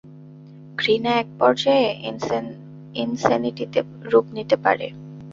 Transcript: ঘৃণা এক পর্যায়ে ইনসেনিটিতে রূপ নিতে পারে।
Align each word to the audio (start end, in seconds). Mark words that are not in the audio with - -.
ঘৃণা 0.77 1.11
এক 1.13 1.27
পর্যায়ে 1.39 1.87
ইনসেনিটিতে 2.95 3.79
রূপ 4.11 4.25
নিতে 4.33 4.55
পারে। 4.55 4.87